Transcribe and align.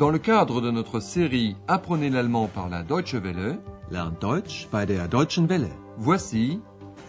Dans 0.00 0.08
le 0.08 0.18
cadre 0.18 0.62
de 0.62 0.70
notre 0.70 0.98
série 0.98 1.56
Apprenez 1.68 2.08
l'allemand 2.08 2.48
par 2.48 2.70
la 2.70 2.82
Deutsche 2.82 3.16
Welle, 3.16 3.58
Lernt 3.90 4.18
Deutsch 4.18 4.66
bei 4.72 4.86
der 4.86 5.08
Deutschen 5.08 5.46
Welle. 5.46 5.68
voici 5.98 6.58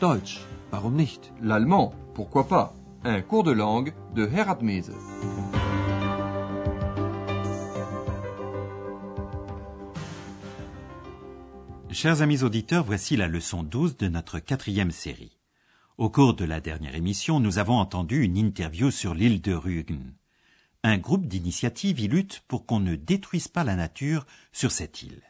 Deutsch, 0.01 0.41
warum 0.73 0.95
nicht? 0.97 1.31
l'allemand, 1.41 1.93
pourquoi 2.13 2.49
pas, 2.49 2.73
un 3.05 3.21
cours 3.21 3.45
de 3.45 3.53
langue 3.53 3.93
de 4.13 4.27
Herat 4.27 4.57
Mese. 4.61 4.91
Chers 11.91 12.21
amis 12.21 12.43
auditeurs, 12.43 12.83
voici 12.83 13.15
la 13.15 13.29
leçon 13.29 13.63
12 13.63 13.95
de 13.95 14.09
notre 14.09 14.39
quatrième 14.39 14.91
série. 14.91 15.37
Au 15.97 16.09
cours 16.09 16.33
de 16.33 16.43
la 16.43 16.59
dernière 16.59 16.95
émission, 16.95 17.39
nous 17.39 17.57
avons 17.57 17.77
entendu 17.77 18.21
une 18.21 18.35
interview 18.35 18.91
sur 18.91 19.13
l'île 19.13 19.39
de 19.39 19.53
Rügen. 19.53 20.13
Un 20.83 20.97
groupe 20.97 21.27
d'initiatives 21.27 21.99
y 21.99 22.07
lutte 22.07 22.41
pour 22.47 22.65
qu'on 22.65 22.79
ne 22.79 22.95
détruise 22.95 23.47
pas 23.47 23.63
la 23.63 23.75
nature 23.75 24.25
sur 24.51 24.71
cette 24.71 25.03
île. 25.03 25.21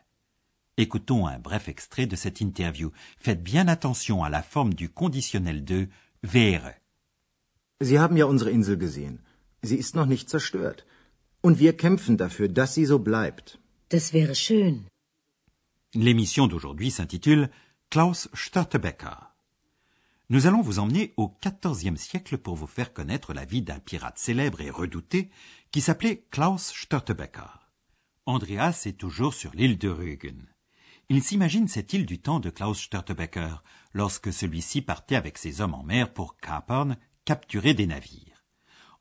Écoutons 0.78 1.28
un 1.28 1.40
bref 1.40 1.68
extrait 1.68 2.06
de 2.06 2.16
cette 2.16 2.40
interview. 2.40 2.92
Faites 3.18 3.44
bien 3.44 3.68
attention 3.68 4.24
à 4.24 4.30
la 4.30 4.42
forme 4.42 4.74
du 4.74 4.88
conditionnel 4.90 5.66
de 5.66 5.90
wäre. 6.24 6.74
Sie 7.82 8.00
haben 8.00 8.16
ja 8.16 8.26
unsere 8.26 8.52
Insel 8.52 8.78
gesehen. 8.78 9.20
Sie 9.62 9.76
ist 9.76 9.96
noch 9.96 10.06
nicht 10.06 10.30
zerstört. 10.30 10.86
Und 11.42 11.60
wir 11.60 11.76
kämpfen 11.76 12.16
dafür, 12.18 12.48
dass 12.48 12.74
sie 12.74 12.86
so 12.86 13.00
bleibt. 13.00 13.60
Das 13.90 14.14
wäre 14.14 14.36
schön. 14.36 14.86
L'émission 15.94 16.48
d'aujourd'hui 16.48 16.92
s'intitule 16.92 17.50
Klaus 17.90 18.30
Störtebeker. 18.34 19.31
Nous 20.32 20.48
allons 20.48 20.62
vous 20.62 20.80
emmener 20.80 21.14
au 21.18 21.36
XIVe 21.44 21.98
siècle 21.98 22.38
pour 22.38 22.56
vous 22.56 22.66
faire 22.66 22.94
connaître 22.94 23.34
la 23.34 23.44
vie 23.44 23.62
d'un 23.62 23.80
pirate 23.80 24.18
célèbre 24.18 24.62
et 24.62 24.70
redouté 24.70 25.30
qui 25.72 25.82
s'appelait 25.82 26.26
Klaus 26.32 26.72
Störtebeker. 26.74 27.70
Andreas 28.26 28.84
est 28.86 28.98
toujours 28.98 29.34
sur 29.34 29.52
l'île 29.54 29.78
de 29.78 29.90
Rügen. 29.90 30.48
Il 31.10 31.22
s'imagine 31.22 31.68
cette 31.68 31.92
île 31.92 32.06
du 32.06 32.22
temps 32.22 32.40
de 32.40 32.50
Klaus 32.50 32.80
Störtebeker, 32.80 33.62
lorsque 33.92 34.32
celui-ci 34.32 34.82
partait 34.82 35.18
avec 35.18 35.38
ses 35.38 35.60
hommes 35.60 35.74
en 35.74 35.84
mer 35.84 36.14
pour 36.14 36.38
Kapern 36.38 36.96
capturer 37.26 37.74
des 37.74 37.88
navires. 37.88 38.46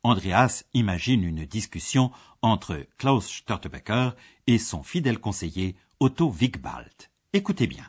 Andreas 0.02 0.64
imagine 0.74 1.22
une 1.22 1.46
discussion 1.46 2.10
entre 2.42 2.88
Klaus 2.98 3.30
Störtebeker 3.30 4.16
et 4.48 4.58
son 4.58 4.82
fidèle 4.82 5.20
conseiller 5.20 5.76
Otto 6.00 6.28
Wigbald. 6.28 7.08
Écoutez 7.32 7.68
bien. 7.68 7.88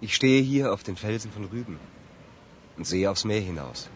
Ich 0.00 0.14
stehe 0.14 0.42
hier 0.42 0.72
auf 0.72 0.82
den 0.82 0.96
Felsen 0.96 1.32
von 1.32 1.44
Rügen 1.46 1.80
und 2.76 2.86
sehe 2.86 3.10
aufs 3.10 3.24
Meer 3.24 3.40
hinaus. 3.40 3.88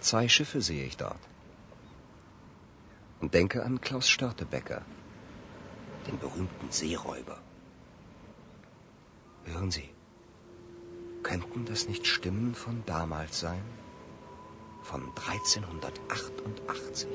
Zwei 0.00 0.28
Schiffe 0.28 0.60
sehe 0.60 0.84
ich 0.84 0.96
dort. 0.96 1.20
Und 3.20 3.34
denke 3.34 3.62
an 3.62 3.80
Klaus 3.80 4.08
Störtebecker, 4.08 4.82
den 6.08 6.18
berühmten 6.18 6.70
Seeräuber. 6.70 7.38
Hören 9.44 9.70
Sie, 9.70 9.88
könnten 11.22 11.64
das 11.64 11.86
nicht 11.86 12.08
Stimmen 12.08 12.56
von 12.56 12.82
damals 12.84 13.38
sein? 13.38 13.62
Von 14.82 15.02
1388. 15.14 17.08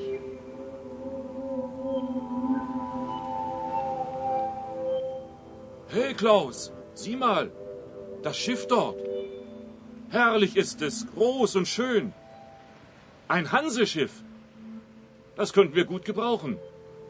Hey 5.89 6.13
Klaus, 6.13 6.71
sieh 6.97 7.15
mal, 7.15 7.51
das 8.23 8.37
Schiff 8.37 8.67
dort. 8.67 8.99
Herrlich 10.09 10.55
ist 10.55 10.81
es, 10.81 11.05
groß 11.13 11.55
und 11.57 11.67
schön. 11.67 12.13
Ein 13.27 13.51
Hanseschiff. 13.51 14.23
Das 15.35 15.53
könnten 15.53 15.75
wir 15.75 15.85
gut 15.85 16.05
gebrauchen. 16.05 16.57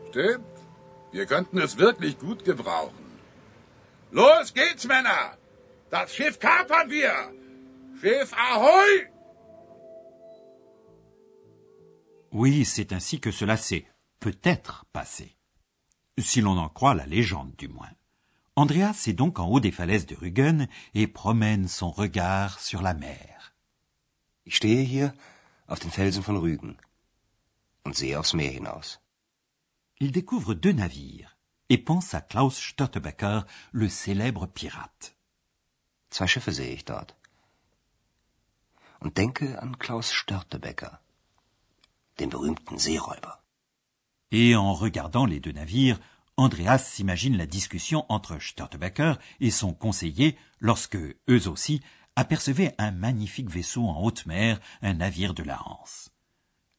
Stimmt. 0.10 0.56
Wir 1.12 1.26
könnten 1.26 1.58
es 1.60 1.78
wirklich 1.78 2.18
gut 2.20 2.44
gebrauchen. 2.44 3.06
Los 4.12 4.54
geht's, 4.54 4.86
Männer! 4.86 5.38
Das 5.90 6.14
Schiff 6.16 6.40
kapern 6.40 6.90
wir! 6.90 7.14
Schiff 8.02 8.34
Ahoi! 8.34 9.08
Oui, 12.32 12.66
c'est 12.66 12.92
ainsi 12.94 13.20
que 13.20 13.32
cela 13.32 13.58
s'est 13.58 13.86
peut-être 14.20 14.86
passé. 14.92 15.38
Si 16.18 16.42
l'on 16.42 16.58
en 16.58 16.70
croit 16.70 16.96
la 16.96 17.06
légende 17.06 17.56
du 17.56 17.68
moins. 17.68 17.96
Andreas 18.58 19.06
est 19.06 19.14
donc 19.14 19.38
en 19.38 19.46
haut 19.46 19.60
des 19.60 19.72
falaises 19.72 20.08
de 20.08 20.16
Rügen 20.16 20.68
et 20.96 21.06
promène 21.06 21.68
son 21.68 21.92
regard 21.92 22.60
sur 22.60 22.82
la 22.82 22.96
mer. 22.96 23.54
Ich 24.46 24.56
stehe 24.56 24.82
hier 24.82 25.14
auf 25.68 25.78
den 25.80 25.92
Felsen 25.92 26.24
von 26.24 26.38
Rügen 26.38 26.76
und 27.86 27.96
sehe 27.96 28.18
aufs 28.20 28.34
Meer 28.34 28.50
hinaus. 28.50 29.00
Il 30.00 30.12
découvre 30.12 30.56
deux 30.56 30.74
navires 30.74 31.38
et 31.70 31.78
pense 31.78 32.16
à 32.16 32.22
Klaus 32.22 32.60
Störtebeker, 32.60 33.46
le 33.74 33.90
célèbre 33.90 34.48
pirate. 34.48 35.14
Zwei 36.10 36.26
Schiffe 36.26 36.52
sehe 36.52 36.74
ich 36.74 36.86
dort. 36.86 37.16
Und 39.00 39.18
denke 39.20 39.62
an 39.62 39.78
Klaus 39.78 40.12
Störtebecker, 40.12 41.00
den 42.20 42.32
berühmten 42.32 42.80
Seeräuber. 42.80 43.40
Et 44.32 44.56
en 44.56 44.74
regardant 44.74 45.28
les 45.28 45.40
deux 45.40 45.54
navires, 45.54 46.00
Andreas 46.38 46.78
s'imagine 46.78 47.36
la 47.36 47.48
discussion 47.48 48.06
entre 48.10 48.40
Störtebeker 48.40 49.18
et 49.40 49.50
son 49.50 49.74
conseiller 49.74 50.38
lorsque, 50.60 50.96
eux 50.96 51.48
aussi, 51.48 51.82
apercevaient 52.16 52.76
un 52.78 52.92
magnifique 52.92 53.50
vaisseau 53.50 53.84
en 53.84 54.02
haute 54.04 54.28
mer, 54.28 54.60
un 54.84 54.94
navire 54.94 55.34
de 55.34 55.44
la 55.44 55.60
Hanse. 55.66 56.12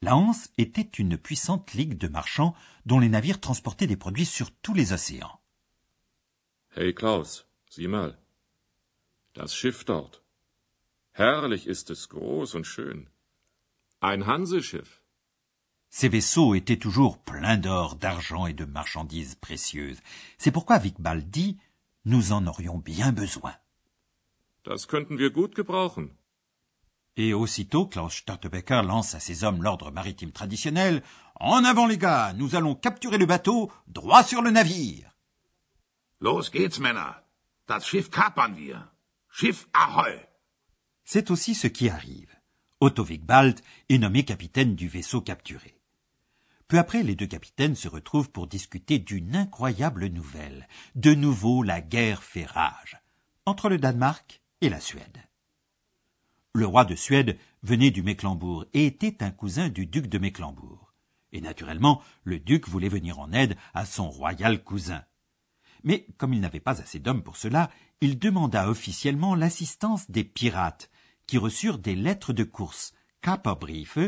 La 0.01 0.15
Hanse 0.15 0.51
était 0.59 0.89
une 0.99 1.19
puissante 1.19 1.75
ligue 1.75 1.99
de 1.99 2.07
marchands 2.07 2.55
dont 2.87 3.01
les 3.01 3.09
navires 3.09 3.41
transportaient 3.41 3.89
des 3.89 3.97
produits 3.97 4.27
sur 4.27 4.53
tous 4.53 4.75
les 4.75 4.93
océans. 4.93 5.41
Hey 6.77 6.95
Klaus, 6.95 7.47
sieh 7.69 7.89
mal. 7.89 8.17
Das 9.35 9.53
Schiff 9.53 9.85
dort. 9.85 10.23
Herrlich 11.13 11.67
ist 11.67 11.91
es, 11.91 12.09
groß 12.09 12.55
und 12.55 12.65
schön. 12.65 13.09
Ein 14.01 14.27
Hanseschiff. 14.27 15.03
Ces 15.91 16.09
vaisseaux 16.09 16.55
étaient 16.55 16.77
toujours 16.77 17.19
pleins 17.19 17.57
d'or, 17.57 17.97
d'argent 17.97 18.47
et 18.47 18.53
de 18.53 18.65
marchandises 18.65 19.37
précieuses. 19.37 20.01
C'est 20.37 20.51
pourquoi 20.51 20.79
Wigbald 20.79 21.31
dit 21.31 21.59
Nous 22.05 22.33
en 22.33 22.47
aurions 22.47 22.79
bien 22.79 23.13
besoin. 23.13 23.55
Das 24.65 24.87
könnten 24.87 25.17
wir 25.17 25.31
gut 25.31 25.55
gebrauchen. 25.55 26.11
Et 27.17 27.33
aussitôt, 27.33 27.87
Klaus 27.87 28.15
Störtebeker 28.15 28.83
lance 28.83 29.15
à 29.15 29.21
ses 29.21 29.43
hommes 29.43 29.63
l'ordre 29.63 29.91
maritime 29.91 30.31
traditionnel 30.31 31.03
En 31.41 31.65
avant, 31.65 31.87
les 31.87 31.99
gars, 31.99 32.33
nous 32.35 32.55
allons 32.55 32.75
capturer 32.75 33.19
le 33.19 33.27
bateau, 33.27 33.73
droit 33.87 34.23
sur 34.23 34.43
le 34.43 34.51
navire. 34.51 35.11
Los 36.21 36.51
geht's, 36.53 36.79
Männer! 36.79 37.13
Das 37.67 37.87
Schiff 37.87 38.11
kapern 38.11 38.57
wir! 38.57 38.93
Schiff 39.31 39.69
Ahoi! 39.73 40.29
C'est 41.05 41.31
aussi 41.31 41.55
ce 41.55 41.67
qui 41.67 41.89
arrive. 41.89 42.35
Otto 42.81 43.05
Wigbald 43.05 43.61
est 43.89 43.99
nommé 43.99 44.25
capitaine 44.25 44.75
du 44.75 44.89
vaisseau 44.89 45.21
capturé. 45.21 45.78
Peu 46.69 46.79
après, 46.79 47.03
les 47.03 47.17
deux 47.17 47.27
capitaines 47.27 47.75
se 47.75 47.89
retrouvent 47.89 48.31
pour 48.31 48.47
discuter 48.47 48.99
d'une 48.99 49.35
incroyable 49.35 50.07
nouvelle. 50.07 50.69
De 50.95 51.15
nouveau, 51.15 51.63
la 51.63 51.81
guerre 51.81 52.23
fait 52.23 52.45
rage 52.45 52.99
entre 53.47 53.71
le 53.71 53.79
Danemark 53.79 54.43
et 54.61 54.69
la 54.69 54.79
Suède. 54.79 55.23
Le 56.53 56.67
roi 56.67 56.85
de 56.85 56.95
Suède 56.95 57.39
venait 57.63 57.91
du 57.91 58.03
Mecklembourg 58.03 58.67
et 58.75 58.85
était 58.85 59.23
un 59.25 59.31
cousin 59.31 59.71
du 59.71 59.87
duc 59.87 60.09
de 60.09 60.19
Mecklembourg. 60.19 60.93
Et 61.33 61.41
naturellement, 61.41 62.03
le 62.25 62.39
duc 62.39 62.69
voulait 62.69 62.91
venir 62.91 63.19
en 63.19 63.33
aide 63.33 63.57
à 63.73 63.87
son 63.87 64.11
royal 64.11 64.63
cousin. 64.63 65.03
Mais 65.85 66.07
comme 66.19 66.35
il 66.35 66.41
n'avait 66.41 66.61
pas 66.61 66.83
assez 66.83 66.99
d'hommes 66.99 67.23
pour 67.23 67.39
cela, 67.39 67.71
il 68.03 68.19
demanda 68.19 68.69
officiellement 68.69 69.35
l'assistance 69.35 70.11
des 70.11 70.25
pirates, 70.25 70.91
qui 71.27 71.39
reçurent 71.39 71.79
des 71.79 71.95
lettres 71.95 72.35
de 72.35 72.45
course, 72.45 72.93
Kaperbriefe, 73.23 73.99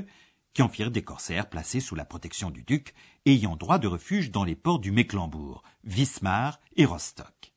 qui 0.53 0.63
en 0.63 0.69
firent 0.69 0.91
des 0.91 1.05
corsaires 1.05 1.49
placés 1.49 1.81
sous 1.81 1.95
la 1.95 2.05
protection 2.05 2.51
du 2.51 2.63
duc, 2.63 2.95
ayant 3.27 3.57
droit 3.57 3.79
de 3.79 3.89
refuge 3.89 4.31
dans 4.31 4.45
les 4.45 4.57
ports 4.57 4.81
du 4.81 4.91
Mecklembourg, 4.91 5.63
Wismar 5.85 6.61
et 6.77 6.85
Rostock. 6.85 7.53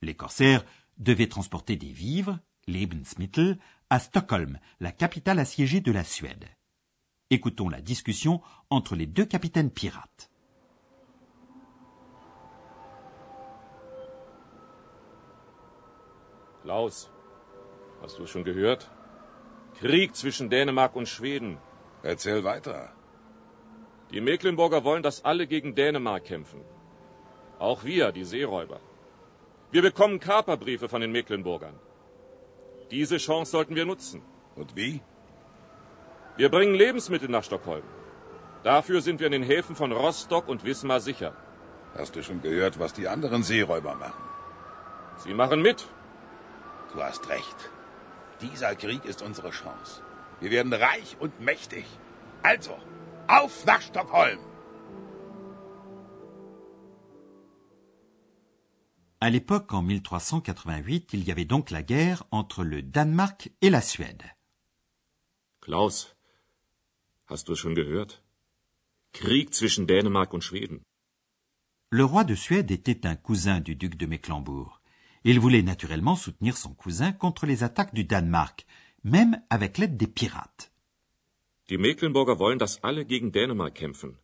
Les 0.00 0.14
corsaires 0.14 0.64
devaient 0.98 1.28
transporter 1.28 1.76
des 1.76 1.92
vivres, 1.92 2.38
Lebensmittel, 2.66 3.58
à 3.90 3.98
Stockholm, 3.98 4.58
la 4.80 4.92
capitale 4.92 5.38
assiégée 5.38 5.80
de 5.80 5.92
la 5.92 6.04
Suède. 6.04 6.48
Écoutons 7.30 7.68
la 7.68 7.80
discussion 7.80 8.40
entre 8.70 8.94
les 8.96 9.06
deux 9.06 9.24
capitaines 9.24 9.70
pirates. 9.70 10.30
Klaus, 16.62 17.10
hast 18.02 18.18
du 18.18 18.26
schon 18.26 18.44
gehört? 18.44 18.90
Krieg 19.80 20.14
zwischen 20.14 20.48
Dänemark 20.48 20.94
und 20.94 21.08
Schweden. 21.08 21.58
Erzähl 22.02 22.42
weiter. 22.44 22.92
Die 24.10 24.20
Mecklenburger 24.20 24.84
wollen, 24.84 25.02
dass 25.02 25.24
alle 25.24 25.46
gegen 25.46 25.74
Dänemark 25.74 26.24
kämpfen. 26.24 26.62
Auch 27.58 27.84
wir, 27.84 28.12
die 28.12 28.24
Seeräuber. 28.24 28.80
Wir 29.70 29.82
bekommen 29.82 30.20
Kaperbriefe 30.20 30.88
von 30.88 31.00
den 31.00 31.12
Mecklenburgern. 31.12 31.78
Diese 32.90 33.16
Chance 33.16 33.52
sollten 33.52 33.74
wir 33.74 33.86
nutzen. 33.86 34.22
Und 34.54 34.76
wie? 34.76 35.00
Wir 36.36 36.50
bringen 36.50 36.74
Lebensmittel 36.74 37.28
nach 37.28 37.44
Stockholm. 37.44 37.84
Dafür 38.64 39.00
sind 39.00 39.20
wir 39.20 39.26
in 39.26 39.32
den 39.32 39.42
Häfen 39.42 39.76
von 39.76 39.92
Rostock 39.92 40.48
und 40.48 40.64
Wismar 40.64 41.00
sicher. 41.00 41.34
Hast 41.96 42.16
du 42.16 42.22
schon 42.22 42.42
gehört, 42.42 42.78
was 42.78 42.92
die 42.92 43.08
anderen 43.08 43.42
Seeräuber 43.42 43.94
machen? 43.94 44.24
Sie 45.18 45.34
machen 45.34 45.62
mit. 45.62 45.86
Du 46.92 47.02
hast 47.02 47.28
recht. 47.28 47.70
Dieser 48.40 48.74
Krieg 48.74 49.04
ist 49.04 49.22
unsere 49.22 49.50
Chance. 49.50 50.02
Wir 50.42 50.50
werden 50.50 50.72
reich 50.72 51.16
und 51.20 51.40
mächtig. 51.40 51.84
Also, 52.42 52.76
auf 53.28 53.64
nach 53.64 53.80
Stockholm! 53.80 54.40
À 59.20 59.30
l'époque, 59.30 59.72
en 59.72 59.82
1388, 59.82 61.10
il 61.12 61.22
y 61.22 61.30
avait 61.30 61.44
donc 61.44 61.70
la 61.70 61.84
guerre 61.84 62.24
entre 62.32 62.64
le 62.64 62.82
Danemark 62.82 63.52
et 63.60 63.70
la 63.70 63.80
Suède. 63.80 64.24
Klaus, 65.60 66.16
hast 67.28 67.46
du 67.46 67.52
es 67.52 67.60
schon 67.60 67.76
gehört? 67.76 68.24
Krieg 69.12 69.54
zwischen 69.54 69.86
Dänemark 69.86 70.34
und 70.34 70.42
Schweden. 70.42 70.80
Le 71.90 72.02
roi 72.02 72.24
de 72.24 72.34
Suède 72.34 72.72
était 72.72 73.06
un 73.06 73.14
cousin 73.14 73.60
du 73.60 73.76
duc 73.76 73.96
de 73.96 74.06
Mecklembourg. 74.06 74.80
Il 75.22 75.38
voulait 75.38 75.62
naturellement 75.62 76.16
soutenir 76.16 76.56
son 76.56 76.74
cousin 76.74 77.12
contre 77.12 77.46
les 77.46 77.62
attaques 77.62 77.94
du 77.94 78.02
Danemark, 78.02 78.66
même 79.04 79.40
avec 79.50 79.78
l'aide 79.78 79.96
des 79.96 80.06
pirates. 80.06 80.70
Die 81.68 81.78
Mecklenburger 81.78 82.38
wollen, 82.38 82.58
dass 82.58 82.82
alle 82.82 83.04
gegen 83.04 83.32
Dänemark 83.32 83.74
kämpfen. 83.74 84.18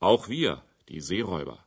Auch 0.00 0.28
wir, 0.28 0.62
die 0.88 1.00
Seeräuber. 1.00 1.66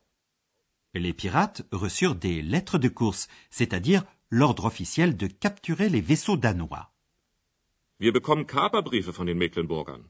Les 0.94 1.12
pirates 1.12 1.64
reçurent 1.72 2.14
des 2.14 2.42
lettres 2.42 2.78
de 2.78 2.88
course, 2.88 3.28
c'est-à-dire 3.50 4.04
l'ordre 4.30 4.64
officiel 4.64 5.16
de 5.16 5.26
capturer 5.26 5.88
les 5.88 6.00
vaisseaux 6.00 6.36
danois. 6.36 6.90
Wir 7.98 8.12
bekommen 8.12 8.46
Kaperbriefe 8.46 9.12
von 9.12 9.26
den 9.26 9.38
Mecklenburgern. 9.38 10.04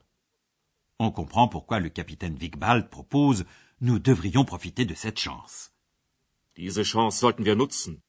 On 0.99 1.11
comprend 1.11 1.47
pourquoi 1.47 1.79
le 1.79 1.89
capitaine 1.89 2.37
Wigbald 2.37 2.89
propose 2.89 3.45
nous 3.81 3.99
devrions 3.99 4.45
profiter 4.45 4.85
de 4.85 4.95
cette 4.95 5.19
chance. 5.19 5.71
Diese 6.55 6.83
Chance 6.83 7.19
sollten 7.19 7.45
wir 7.45 7.55
nutzen. 7.55 8.01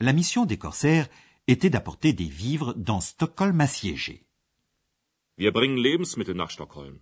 La 0.00 0.12
mission 0.12 0.44
des 0.44 0.58
corsaires 0.58 1.08
était 1.48 1.70
d'apporter 1.70 2.12
des 2.12 2.28
vivres 2.28 2.74
dans 2.74 3.00
Stockholm 3.00 3.60
assiégé. 3.60 4.26
Wir 5.38 5.52
bringen 5.52 5.76
Lebensmittel 5.76 6.34
nach 6.34 6.50
Stockholm. 6.50 7.00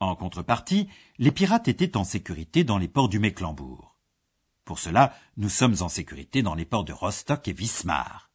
En 0.00 0.16
contrepartie, 0.16 0.88
les 1.18 1.32
pirates 1.32 1.68
étaient 1.68 1.96
en 1.96 2.04
sécurité 2.04 2.64
dans 2.64 2.78
les 2.78 2.88
ports 2.88 3.08
du 3.08 3.18
Mecklembourg. 3.18 3.96
Pour 4.64 4.78
cela, 4.78 5.14
nous 5.36 5.48
sommes 5.48 5.76
en 5.80 5.88
sécurité 5.88 6.42
dans 6.42 6.54
les 6.54 6.64
ports 6.64 6.84
de 6.84 6.92
Rostock 6.92 7.46
et 7.48 7.52
Wismar. 7.52 8.30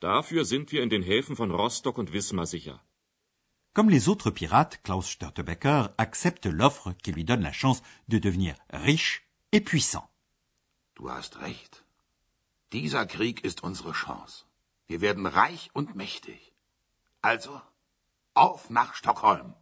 Dafür 0.00 0.44
sind 0.44 0.70
wir 0.72 0.82
in 0.82 0.88
den 0.88 1.02
Häfen 1.02 1.36
von 1.36 1.50
Rostock 1.50 1.98
und 1.98 2.12
Wismar 2.12 2.46
sicher. 2.46 2.80
Comme 3.74 3.90
les 3.90 4.08
autres 4.08 4.30
pirates, 4.30 4.80
Klaus 4.82 5.08
Störtebeker 5.08 5.94
accepte 5.98 6.46
l'offre 6.46 6.92
qui 7.02 7.12
lui 7.12 7.24
donne 7.24 7.42
la 7.42 7.52
chance 7.52 7.82
de 8.08 8.18
devenir 8.18 8.54
riche 8.72 9.28
et 9.52 9.60
puissant. 9.60 10.08
Du 10.96 11.08
hast 11.08 11.36
recht. 11.36 11.84
Dieser 12.72 13.06
Krieg 13.06 13.44
ist 13.44 13.62
unsere 13.62 13.92
Chance. 13.92 14.44
Wir 14.88 15.00
werden 15.00 15.26
reich 15.26 15.70
und 15.72 15.96
mächtig. 15.96 16.52
Also, 17.22 17.58
auf 18.34 18.68
nach 18.68 18.94
Stockholm. 18.94 19.54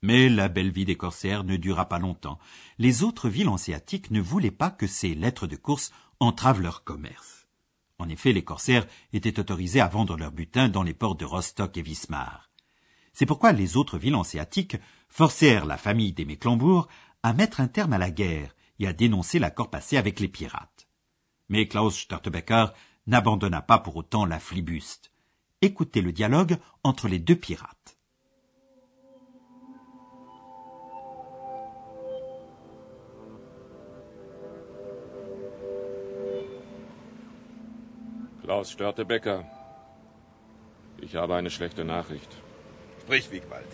Mais 0.00 0.28
la 0.28 0.46
belle 0.46 0.70
vie 0.70 0.84
des 0.84 0.96
corsaires 0.96 1.42
ne 1.42 1.58
dura 1.58 1.86
pas 1.86 1.98
longtemps. 1.98 2.38
Les 2.78 3.02
autres 3.02 3.28
villes 3.28 3.48
hanséatiques 3.48 4.12
ne 4.12 4.20
voulaient 4.20 4.52
pas 4.52 4.70
que 4.70 4.86
ces 4.86 5.16
lettres 5.16 5.48
de 5.48 5.56
course 5.56 5.90
entravent 6.20 6.62
leur 6.62 6.84
commerce. 6.84 7.48
En 7.98 8.08
effet, 8.08 8.32
les 8.32 8.44
corsaires 8.44 8.86
étaient 9.12 9.40
autorisés 9.40 9.80
à 9.80 9.88
vendre 9.88 10.16
leur 10.16 10.30
butin 10.30 10.68
dans 10.68 10.84
les 10.84 10.94
ports 10.94 11.16
de 11.16 11.24
Rostock 11.24 11.76
et 11.76 11.82
Wismar. 11.82 12.48
C'est 13.12 13.26
pourquoi 13.26 13.50
les 13.50 13.76
autres 13.76 13.98
villes 13.98 14.14
hanséatiques 14.14 14.76
forcèrent 15.08 15.66
la 15.66 15.76
famille 15.76 16.12
des 16.12 16.24
Mecklembourg 16.24 16.86
à 17.24 17.32
mettre 17.32 17.60
un 17.60 17.68
terme 17.68 17.92
à 17.92 17.98
la 17.98 18.12
guerre 18.12 18.54
et 18.78 18.86
à 18.86 18.92
dénoncer 18.92 19.40
l'accord 19.40 19.68
passé 19.68 19.96
avec 19.96 20.20
les 20.20 20.28
pirates. 20.28 20.86
Mais 21.52 21.66
Klaus 21.66 21.96
Störtebeker 21.98 22.72
n'abandonna 23.08 23.60
pas 23.60 23.80
pour 23.80 23.96
autant 23.96 24.24
la 24.24 24.38
flibuste. 24.38 25.10
Écoutez 25.60 26.00
le 26.00 26.12
dialogue 26.12 26.56
entre 26.84 27.08
les 27.08 27.18
deux 27.18 27.34
pirates. 27.34 27.96
Klaus 38.44 38.70
Störtebecker. 38.70 39.44
Ich 41.02 41.16
habe 41.16 41.34
eine 41.34 41.50
schlechte 41.50 41.84
Nachricht. 41.84 42.30
Sprich, 43.00 43.32
Wiegwald. 43.32 43.72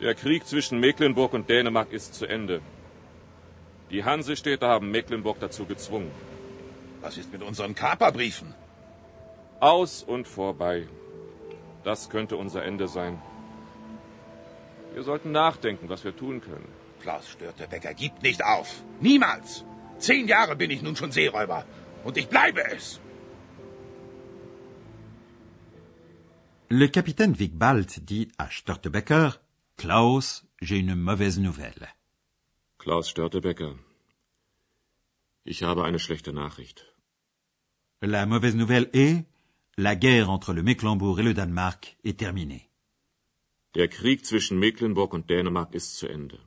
Der 0.00 0.14
Krieg 0.14 0.46
zwischen 0.46 0.78
Mecklenburg 0.78 1.32
und 1.34 1.48
Dänemark 1.48 1.92
ist 1.92 2.14
zu 2.14 2.26
Ende. 2.26 2.60
Die 3.90 4.04
Hansestädte 4.04 4.68
haben 4.68 4.92
Mecklenburg 4.92 5.40
dazu 5.40 5.64
gezwungen. 5.64 6.12
Was 7.04 7.18
ist 7.18 7.30
mit 7.32 7.42
unseren 7.42 7.74
Kaperbriefen? 7.74 8.54
Aus 9.60 10.02
und 10.02 10.26
vorbei. 10.26 10.76
Das 11.88 12.08
könnte 12.08 12.36
unser 12.44 12.64
Ende 12.64 12.86
sein. 12.88 13.14
Wir 14.94 15.02
sollten 15.02 15.30
nachdenken, 15.32 15.90
was 15.90 16.04
wir 16.04 16.16
tun 16.16 16.40
können. 16.40 16.70
Klaus 17.02 17.28
Störtebecker 17.28 17.92
gibt 17.92 18.22
nicht 18.22 18.42
auf. 18.42 18.68
Niemals. 19.00 19.64
Zehn 19.98 20.26
Jahre 20.28 20.56
bin 20.56 20.70
ich 20.70 20.80
nun 20.86 20.96
schon 20.96 21.12
Seeräuber. 21.12 21.66
Und 22.04 22.16
ich 22.16 22.28
bleibe 22.28 22.62
es. 22.76 23.00
Le 26.70 26.88
capitaine 26.88 27.38
Wigbald 27.38 28.08
dit 28.10 28.32
à 28.38 28.48
Störtebeker 28.50 29.34
Klaus, 29.76 30.46
j'ai 30.62 30.78
une 30.78 30.96
mauvaise 30.96 31.38
nouvelle. 31.38 31.88
Klaus 32.78 33.10
Störtebecker. 33.10 33.74
Ich 35.44 35.62
habe 35.62 35.84
eine 35.84 35.98
schlechte 35.98 36.32
Nachricht. 36.32 36.93
La 38.02 38.26
mauvaise 38.26 38.56
nouvelle 38.56 38.90
est 38.92 39.24
la 39.76 39.96
guerre 39.96 40.30
entre 40.30 40.52
le 40.52 40.62
Mecklembourg 40.62 41.20
et 41.20 41.22
le 41.22 41.34
Danemark 41.34 41.96
est 42.04 42.18
terminée. 42.18 42.68
Der 43.74 43.88
Krieg 43.88 44.24
zwischen 44.24 44.58
Mecklenburg 44.58 45.14
und 45.14 45.28
Dänemark 45.28 45.74
ist 45.74 45.96
zu 45.96 46.06
Ende. 46.08 46.38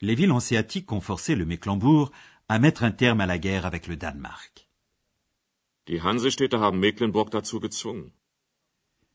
Les 0.00 0.14
villes 0.14 0.32
hanséatiques 0.32 0.90
ont 0.90 1.00
forcé 1.00 1.34
le 1.36 1.44
Mecklembourg 1.44 2.10
à 2.48 2.58
mettre 2.58 2.82
un 2.82 2.90
terme 2.90 3.20
à 3.20 3.26
la 3.26 3.38
guerre 3.38 3.66
avec 3.66 3.86
le 3.86 3.96
Danemark. 3.96 4.68
Die 5.86 6.00
Hansestädte 6.00 6.54
haben 6.54 6.80
Mecklenburg 6.80 7.30
dazu 7.30 7.60
gezwungen. 7.60 8.10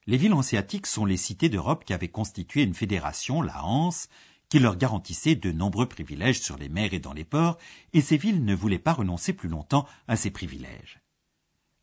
Les 0.06 0.18
villes 0.18 0.34
hanséatiques 0.34 0.88
sont 0.88 1.06
les 1.06 1.18
cités 1.18 1.50
d'Europe 1.50 1.84
qui 1.86 1.94
avaient 1.94 2.10
constitué 2.10 2.64
une 2.64 2.74
fédération, 2.74 3.42
la 3.42 3.64
Hanse, 3.66 4.10
qui 4.50 4.60
leur 4.60 4.76
garantissait 4.76 5.36
de 5.36 5.52
nombreux 5.52 5.88
privilèges 5.88 6.42
sur 6.42 6.58
les 6.58 6.70
mers 6.70 6.94
et 6.94 7.00
dans 7.00 7.14
les 7.14 7.26
ports, 7.26 7.58
et 7.94 8.02
ces 8.02 8.18
villes 8.18 8.44
ne 8.44 8.56
voulaient 8.56 8.80
pas 8.80 8.94
renoncer 8.94 9.34
plus 9.34 9.50
longtemps 9.50 9.88
à 10.08 10.16
ces 10.16 10.32
privilèges. 10.32 11.03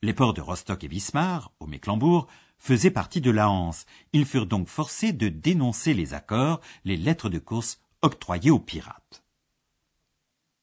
Les 0.03 0.15
ports 0.15 0.33
de 0.33 0.41
Rostock 0.41 0.83
et 0.83 0.89
Wismar, 0.89 1.53
au 1.61 1.67
Mecklembourg, 1.67 2.27
faisaient 2.57 2.91
partie 2.91 3.21
de 3.21 3.31
la 3.31 3.51
Hanse. 3.51 3.85
Ils 4.15 4.25
furent 4.25 4.47
donc 4.47 4.67
forcés 4.67 5.13
de 5.13 5.29
dénoncer 5.29 5.93
les 5.93 6.15
accords, 6.15 6.61
les 6.85 6.97
lettres 6.97 7.29
de 7.29 7.39
course 7.39 7.79
octroyées 8.01 8.51
aux 8.51 8.59
pirates. 8.59 9.23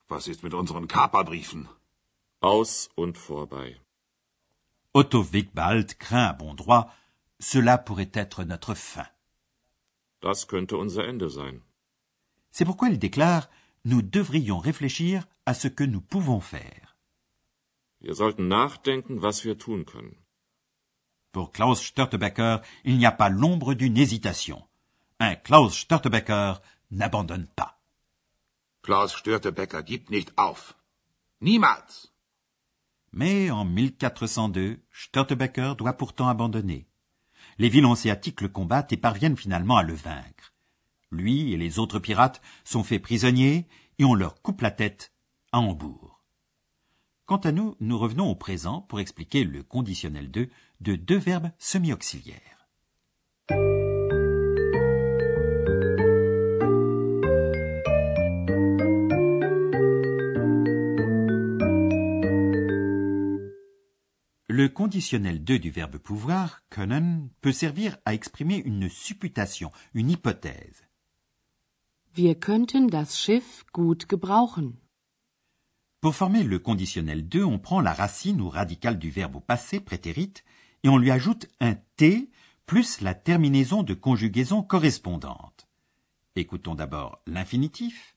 Was 0.10 0.28
ist 0.28 0.42
mit 0.42 0.54
unseren 0.54 0.88
Kaperbriefen? 0.88 1.68
Aus 2.42 2.90
und 2.96 3.18
vorbei. 3.18 3.76
Otto 4.94 5.22
Wigbald 5.22 5.96
craint 5.96 6.30
à 6.30 6.34
bon 6.34 6.54
droit 6.54 6.90
cela 7.40 7.78
pourrait 7.78 8.12
être 8.14 8.44
notre 8.44 8.74
fin. 8.74 9.06
Das 10.22 10.48
könnte 10.48 10.74
unser 10.74 11.08
Ende 11.08 11.30
sein. 11.30 11.60
C'est 12.50 12.66
pourquoi 12.66 12.90
il 12.90 12.98
déclare 12.98 13.50
Nous 13.86 14.02
devrions 14.02 14.58
réfléchir 14.58 15.28
à 15.46 15.54
ce 15.54 15.68
que 15.68 15.84
nous 15.84 16.02
pouvons 16.02 16.40
faire. 16.40 16.87
Wir 18.00 18.14
sollten 18.14 18.48
nachdenken, 18.48 19.22
was 19.22 19.44
wir 19.44 19.58
tun 19.58 19.86
können. 19.86 20.16
Pour 21.32 21.52
Klaus 21.52 21.82
Störtebeker, 21.84 22.62
il 22.84 22.98
n'y 22.98 23.06
a 23.06 23.12
pas 23.12 23.30
l'ombre 23.30 23.74
d'une 23.74 23.98
hésitation. 23.98 24.64
Un 25.20 25.36
Klaus 25.36 25.76
Störtebeker 25.76 26.62
n'abandonne 26.92 27.48
pas. 27.56 27.80
Klaus 28.84 29.14
Störtebecker 29.14 29.84
gibt 29.84 30.10
nicht 30.10 30.38
auf. 30.38 30.76
Niemals. 31.42 32.12
Mais 33.12 33.52
en 33.52 33.66
1402, 33.66 34.80
Störtebeker 34.92 35.76
doit 35.76 35.94
pourtant 35.94 36.28
abandonner. 36.28 36.88
Les 37.58 37.70
villes 37.70 37.86
hanséatiques 37.86 38.42
le 38.42 38.50
combattent 38.50 38.94
et 38.94 38.98
parviennent 38.98 39.38
finalement 39.38 39.78
à 39.78 39.84
le 39.84 39.96
vaincre. 39.96 40.54
Lui 41.12 41.52
et 41.54 41.58
les 41.58 41.80
autres 41.80 42.00
pirates 42.00 42.42
sont 42.64 42.84
faits 42.84 43.02
prisonniers 43.02 43.68
et 43.98 44.06
on 44.06 44.14
leur 44.14 44.42
coupe 44.42 44.62
la 44.62 44.72
tête 44.72 45.12
à 45.52 45.60
Hambourg. 45.60 46.07
Quant 47.28 47.36
à 47.44 47.52
nous, 47.52 47.76
nous 47.82 48.00
revenons 48.00 48.30
au 48.30 48.36
présent 48.36 48.84
pour 48.84 49.02
expliquer 49.02 49.44
le 49.44 49.62
conditionnel 49.62 50.32
2 50.32 50.48
de 50.80 50.96
deux 50.96 51.18
verbes 51.18 51.52
semi-auxiliaires. 51.60 52.70
Le 64.48 64.70
conditionnel 64.70 65.44
2 65.44 65.60
du 65.60 65.70
verbe 65.70 65.98
pouvoir, 65.98 66.62
können, 66.70 67.28
peut 67.42 67.52
servir 67.52 67.98
à 68.06 68.14
exprimer 68.14 68.62
une 68.64 68.88
supputation, 68.88 69.74
une 69.94 70.12
hypothèse. 70.12 70.86
Wir 72.16 72.36
könnten 72.36 72.88
das 72.88 73.20
Schiff 73.20 73.66
gut 73.74 74.08
gebrauchen. 74.08 74.78
Pour 76.00 76.16
former 76.16 76.44
le 76.44 76.60
conditionnel 76.60 77.28
2, 77.28 77.44
on 77.44 77.58
prend 77.58 77.82
la 77.82 77.94
racine 77.94 78.40
ou 78.40 78.50
radicale 78.50 79.00
du 79.00 79.10
verbe 79.10 79.38
au 79.38 79.40
passé 79.40 79.80
prétérite 79.80 80.44
et 80.84 80.90
on 80.90 80.98
lui 80.98 81.10
ajoute 81.10 81.48
un 81.60 81.76
T 81.96 82.30
plus 82.68 83.02
la 83.02 83.16
terminaison 83.16 83.82
de 83.82 83.96
conjugaison 83.96 84.62
correspondante. 84.62 85.68
Écoutons 86.36 86.76
d'abord 86.76 87.22
l'infinitif, 87.26 88.16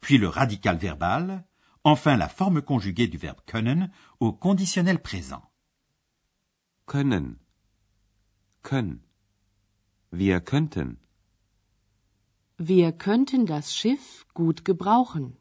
puis 0.00 0.18
le 0.18 0.28
radical 0.28 0.76
verbal, 0.76 1.46
enfin 1.82 2.16
la 2.16 2.28
forme 2.28 2.60
conjuguée 2.60 3.08
du 3.08 3.16
verbe 3.16 3.40
können 3.46 3.90
au 4.20 4.32
conditionnel 4.32 5.00
présent. 5.00 5.42
Können. 6.86 7.38
Können. 8.62 9.00
Wir 10.12 10.40
könnten. 10.40 10.98
Wir 12.58 12.92
könnten 12.92 13.46
das 13.46 13.74
Schiff 13.74 14.26
gut 14.34 14.64
gebrauchen. 14.64 15.36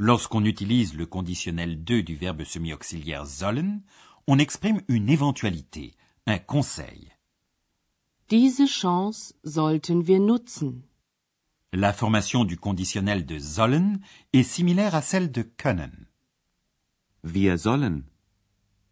Lorsqu'on 0.00 0.44
utilise 0.44 0.94
le 0.94 1.06
conditionnel 1.06 1.82
2 1.82 2.04
du 2.04 2.14
verbe 2.14 2.44
semi-auxiliaire 2.44 3.26
sollen, 3.26 3.82
on 4.28 4.38
exprime 4.38 4.80
une 4.86 5.08
éventualité, 5.08 5.94
un 6.26 6.38
conseil. 6.38 7.12
Diese 8.30 8.68
Chance 8.68 9.34
sollten 9.42 10.06
wir 10.06 10.20
nutzen. 10.20 10.82
La 11.72 11.92
formation 11.92 12.44
du 12.44 12.56
conditionnel 12.56 13.26
de 13.26 13.38
sollen 13.40 14.00
est 14.32 14.44
similaire 14.44 14.94
à 14.94 15.02
celle 15.02 15.32
de 15.32 15.42
können. 15.42 16.06
Wir 17.24 17.58
sollen. 17.58 18.04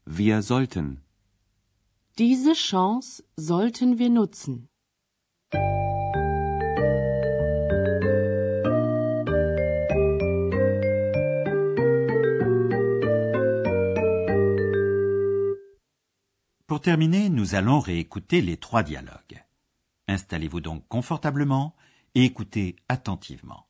Wir 0.06 0.42
sollten. 0.42 1.02
Diese 2.18 2.54
Chance 2.54 3.22
sollten 3.36 3.98
wir 3.98 4.10
nutzen. 4.10 4.68
Pour 16.66 16.80
terminer, 16.80 17.28
nous 17.28 17.54
allons 17.54 17.78
réécouter 17.78 18.42
les 18.42 18.56
trois 18.56 18.82
dialogues. 18.82 19.44
Installez-vous 20.08 20.60
donc 20.60 20.82
confortablement 20.88 21.76
et 22.16 22.24
écoutez 22.24 22.74
attentivement. 22.88 23.68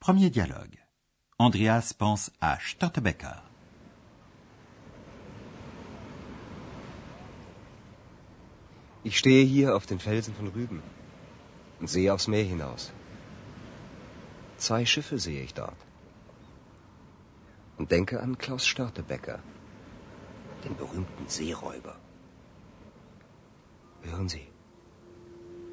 Premier 0.00 0.30
dialogue. 0.30 0.78
Andreas 1.38 1.92
pense 1.92 2.30
à 2.40 2.58
Störtebeker. 2.58 3.42
Ich 9.04 9.18
stehe 9.18 9.44
hier 9.44 9.76
auf 9.76 9.84
den 9.84 9.98
Felsen 9.98 10.34
von 10.34 10.48
Rüben 10.48 10.82
und 11.80 11.90
sehe 11.90 12.14
aufs 12.14 12.28
Meer 12.28 12.44
hinaus. 12.44 12.92
Zwei 14.56 14.86
Schiffe 14.86 15.18
sehe 15.18 15.42
ich 15.42 15.52
dort. 15.52 15.76
Und 17.76 17.90
denke 17.90 18.20
an 18.20 18.38
Klaus 18.38 18.66
Störtebecker, 18.66 19.40
den 20.64 20.76
berühmten 20.76 21.26
Seeräuber. 21.26 21.96
Hören 24.02 24.28
Sie, 24.28 24.46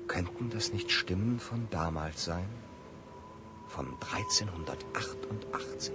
könnten 0.07 0.49
das 0.49 0.73
nicht 0.73 0.91
Stimmen 0.91 1.39
von 1.39 1.67
damals 1.69 2.25
sein? 2.25 2.47
Von 3.67 3.87
1388? 4.13 5.93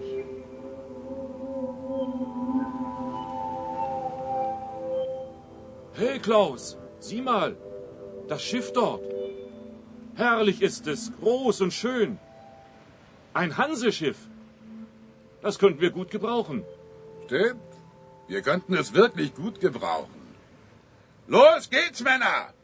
Hey 5.94 6.18
Klaus, 6.18 6.78
sieh 6.98 7.20
mal, 7.20 7.56
das 8.28 8.42
Schiff 8.42 8.72
dort. 8.72 9.04
Herrlich 10.14 10.62
ist 10.62 10.86
es, 10.86 11.12
groß 11.20 11.60
und 11.62 11.72
schön. 11.72 12.18
Ein 13.32 13.56
Hanseschiff. 13.56 14.18
Das 15.40 15.58
könnten 15.58 15.80
wir 15.80 15.90
gut 15.90 16.10
gebrauchen. 16.10 16.64
Stimmt. 17.26 17.69
Wir 18.32 18.42
könnten 18.42 18.74
es 18.74 18.92
wirklich 18.94 19.34
gut 19.34 19.58
gebrauchen. 19.58 20.20
Los 21.26 21.68
geht's, 21.68 22.00
Männer! 22.00 22.54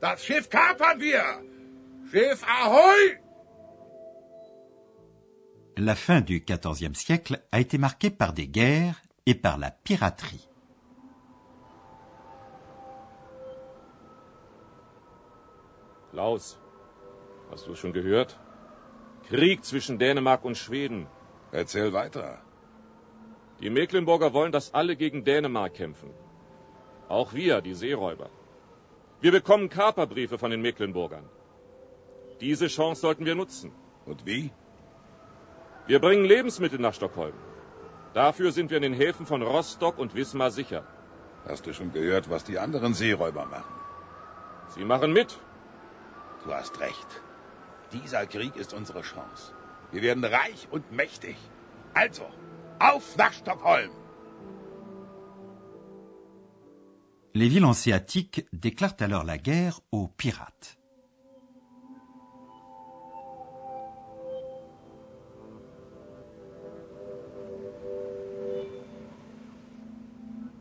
Das 0.00 0.22
Schiff 0.22 0.50
kapern 0.50 1.00
wir! 1.00 1.24
Schiff 2.10 2.42
Ahoi! 2.46 3.02
La 5.76 5.94
fin 5.94 6.20
du 6.20 6.36
XIVe 6.40 6.94
siècle 6.94 7.36
a 7.50 7.58
été 7.58 7.78
marquée 7.78 8.10
par 8.10 8.34
des 8.34 8.48
guerres 8.48 9.00
et 9.24 9.34
par 9.34 9.56
la 9.56 9.70
piraterie. 9.70 10.46
Klaus, 16.10 16.58
hast 17.50 17.66
du 17.66 17.72
es 17.72 17.78
schon 17.78 17.94
gehört? 17.94 18.38
Krieg 19.30 19.64
zwischen 19.64 19.98
Dänemark 19.98 20.44
und 20.44 20.58
Schweden. 20.58 21.06
Erzähl 21.50 21.94
weiter. 21.94 22.42
Die 23.64 23.70
Mecklenburger 23.70 24.34
wollen, 24.34 24.52
dass 24.52 24.74
alle 24.74 24.94
gegen 24.94 25.24
Dänemark 25.24 25.72
kämpfen. 25.72 26.10
Auch 27.08 27.32
wir, 27.32 27.62
die 27.62 27.72
Seeräuber. 27.72 28.28
Wir 29.22 29.32
bekommen 29.32 29.70
Kaperbriefe 29.70 30.36
von 30.36 30.50
den 30.50 30.60
Mecklenburgern. 30.60 31.24
Diese 32.42 32.66
Chance 32.66 33.00
sollten 33.00 33.24
wir 33.24 33.34
nutzen. 33.34 33.72
Und 34.04 34.26
wie? 34.26 34.50
Wir 35.86 35.98
bringen 35.98 36.26
Lebensmittel 36.26 36.78
nach 36.78 36.92
Stockholm. 36.92 37.32
Dafür 38.12 38.52
sind 38.52 38.70
wir 38.70 38.76
in 38.76 38.82
den 38.82 38.92
Häfen 38.92 39.24
von 39.24 39.40
Rostock 39.40 39.98
und 39.98 40.14
Wismar 40.14 40.50
sicher. 40.50 40.86
Hast 41.48 41.66
du 41.66 41.72
schon 41.72 41.90
gehört, 41.90 42.28
was 42.28 42.44
die 42.44 42.58
anderen 42.58 42.92
Seeräuber 42.92 43.46
machen? 43.46 43.74
Sie 44.74 44.84
machen 44.84 45.14
mit. 45.14 45.38
Du 46.44 46.52
hast 46.52 46.80
recht. 46.80 47.22
Dieser 47.94 48.26
Krieg 48.26 48.56
ist 48.56 48.74
unsere 48.74 49.00
Chance. 49.00 49.54
Wir 49.90 50.02
werden 50.02 50.24
reich 50.24 50.68
und 50.70 50.92
mächtig. 50.92 51.36
Also, 51.94 52.26
auf 52.78 53.16
nach 53.16 53.32
Stockholm! 53.32 53.90
Les 57.36 57.48
villes 57.48 57.64
hanséatiques 57.64 58.46
déclarent 58.52 59.00
alors 59.00 59.24
la 59.24 59.38
guerre 59.38 59.80
aux 59.90 60.06
pirates. 60.06 60.78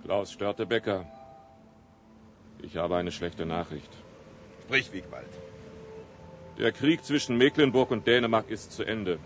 Klaus 0.03 0.31
Störtebecker. 0.31 1.05
Ich 2.63 2.75
habe 2.75 2.95
eine 2.95 3.11
schlechte 3.11 3.45
Nachricht. 3.45 3.91
Sprich, 4.63 4.91
Wiegwald. 4.91 5.29
Der 6.57 6.71
Krieg 6.71 7.03
zwischen 7.03 7.37
Mecklenburg 7.37 7.91
und 7.91 8.07
Dänemark 8.07 8.49
ist 8.49 8.71
zu 8.71 8.83
Ende. 8.83 9.19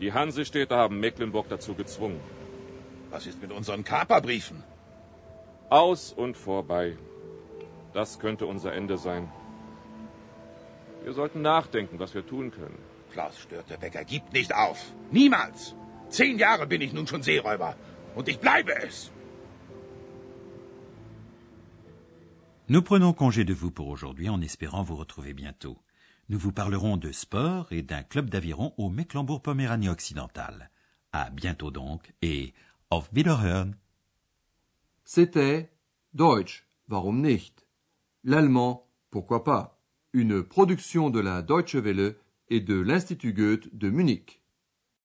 Die 0.00 0.12
Hansestädte 0.12 0.76
haben 0.76 0.98
Mecklenburg 1.00 1.48
dazu 1.48 1.74
gezwungen. 1.74 2.20
Was 3.10 3.26
ist 3.26 3.40
mit 3.40 3.52
unseren 3.52 3.84
Kaperbriefen? 3.84 4.62
Aus 5.70 6.12
und 6.12 6.36
vorbei. 6.36 6.98
Das 7.92 8.18
könnte 8.18 8.46
unser 8.46 8.72
Ende 8.72 8.98
sein. 8.98 9.30
Wir 11.04 11.12
sollten 11.12 11.42
nachdenken, 11.42 11.98
was 11.98 12.14
wir 12.14 12.26
tun 12.26 12.50
können. 12.50 12.78
Klaus 13.12 13.38
Störtebecker 13.38 14.04
gibt 14.04 14.32
nicht 14.32 14.54
auf. 14.54 14.92
Niemals. 15.10 15.74
Zehn 16.08 16.38
Jahre 16.38 16.66
bin 16.66 16.80
ich 16.80 16.92
nun 16.92 17.06
schon 17.06 17.22
Seeräuber. 17.22 17.76
Und 18.16 18.28
ich 18.28 18.40
bleibe 18.40 18.74
es. 18.82 19.12
Nous 22.66 22.82
prenons 22.82 23.12
congé 23.12 23.44
de 23.44 23.52
vous 23.52 23.70
pour 23.70 23.88
aujourd'hui 23.88 24.30
en 24.30 24.40
espérant 24.40 24.82
vous 24.82 24.96
retrouver 24.96 25.34
bientôt. 25.34 25.76
Nous 26.30 26.38
vous 26.38 26.52
parlerons 26.52 26.96
de 26.96 27.12
sport 27.12 27.70
et 27.70 27.82
d'un 27.82 28.02
club 28.02 28.30
d'aviron 28.30 28.72
au 28.78 28.88
Mecklembourg-Poméranie 28.88 29.90
occidental. 29.90 30.70
À 31.12 31.28
bientôt 31.30 31.70
donc 31.70 32.12
et 32.22 32.54
auf 32.90 33.10
Wiederhören. 33.12 33.76
C'était 35.04 35.70
Deutsch, 36.14 36.66
warum 36.88 37.20
nicht? 37.20 37.66
L'allemand, 38.24 38.88
pourquoi 39.10 39.44
pas? 39.44 39.78
Une 40.14 40.42
production 40.42 41.10
de 41.10 41.20
la 41.20 41.42
Deutsche 41.42 41.74
Welle 41.74 42.16
et 42.48 42.60
de 42.60 42.80
l'Institut 42.80 43.34
Goethe 43.34 43.68
de 43.76 43.90
Munich. 43.90 44.40